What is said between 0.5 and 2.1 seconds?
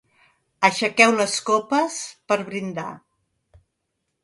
Aixequeu les copes